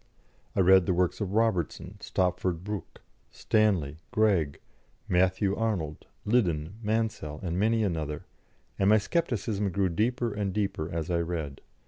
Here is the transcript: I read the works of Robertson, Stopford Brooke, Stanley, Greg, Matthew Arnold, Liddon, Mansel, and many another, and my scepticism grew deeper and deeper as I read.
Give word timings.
I 0.55 0.61
read 0.61 0.87
the 0.87 0.95
works 0.95 1.21
of 1.21 1.33
Robertson, 1.35 1.97
Stopford 1.99 2.63
Brooke, 2.63 3.03
Stanley, 3.29 3.97
Greg, 4.09 4.59
Matthew 5.07 5.55
Arnold, 5.55 6.07
Liddon, 6.25 6.73
Mansel, 6.81 7.39
and 7.43 7.59
many 7.59 7.83
another, 7.83 8.25
and 8.79 8.89
my 8.89 8.97
scepticism 8.97 9.69
grew 9.71 9.89
deeper 9.89 10.33
and 10.33 10.53
deeper 10.53 10.89
as 10.89 11.11
I 11.11 11.19
read. 11.19 11.61